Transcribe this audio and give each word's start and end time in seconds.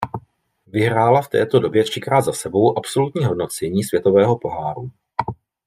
Vyhrála 0.67 1.21
v 1.21 1.27
této 1.27 1.59
době 1.59 1.83
třikrát 1.83 2.21
za 2.21 2.33
sebou 2.33 2.77
absolutní 2.77 3.25
hodnocení 3.25 3.83
světového 3.83 4.37
poháru. 4.37 4.91